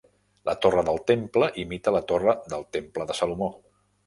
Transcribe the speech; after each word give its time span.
La 0.49 0.53
Torre 0.63 0.83
del 0.87 0.97
Temple 1.11 1.49
imita 1.65 1.93
la 1.97 2.01
torre 2.13 2.35
del 2.55 2.67
Temple 2.79 3.07
de 3.13 3.19
Salomó. 3.21 3.53